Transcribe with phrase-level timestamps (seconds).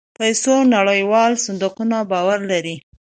[0.17, 1.75] پيسو نړيوال صندوق
[2.11, 2.75] باور لري.